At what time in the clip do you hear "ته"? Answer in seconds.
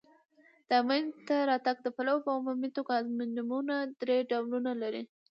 1.27-1.35